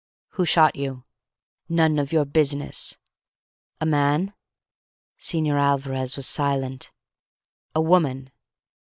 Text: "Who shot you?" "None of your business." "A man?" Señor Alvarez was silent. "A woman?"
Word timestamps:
"Who 0.29 0.45
shot 0.45 0.75
you?" 0.75 1.03
"None 1.69 1.99
of 1.99 2.11
your 2.11 2.25
business." 2.25 2.97
"A 3.79 3.85
man?" 3.85 4.33
Señor 5.19 5.61
Alvarez 5.61 6.15
was 6.15 6.25
silent. 6.27 6.91
"A 7.75 7.81
woman?" 7.83 8.31